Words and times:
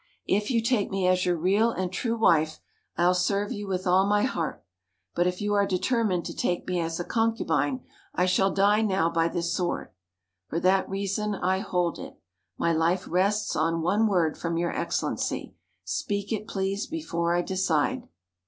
If 0.25 0.49
you 0.49 0.63
take 0.63 0.89
me 0.89 1.05
as 1.07 1.27
your 1.27 1.35
real 1.35 1.69
and 1.69 1.93
true 1.93 2.17
wife 2.17 2.59
I'll 2.97 3.13
serve 3.13 3.51
you 3.51 3.67
with 3.67 3.85
all 3.85 4.07
my 4.09 4.23
heart, 4.23 4.63
but 5.13 5.27
if 5.27 5.41
you 5.41 5.53
are 5.53 5.67
determined 5.67 6.25
to 6.25 6.33
take 6.35 6.67
me 6.67 6.79
as 6.79 6.99
a 6.99 7.03
concubine 7.03 7.81
I 8.15 8.25
shall 8.25 8.51
die 8.51 8.81
now 8.81 9.11
by 9.11 9.27
this 9.27 9.53
sword. 9.53 9.89
For 10.47 10.59
that 10.59 10.89
reason 10.89 11.35
I 11.35 11.59
hold 11.59 11.99
it. 11.99 12.19
My 12.57 12.73
life 12.73 13.05
rests 13.07 13.55
on 13.55 13.83
one 13.83 14.07
word 14.07 14.39
from 14.39 14.57
your 14.57 14.71
Excellency. 14.75 15.53
Speak 15.83 16.31
it, 16.33 16.47
please, 16.47 16.87
before 16.87 17.35
I 17.35 17.43
decide." 17.43 18.07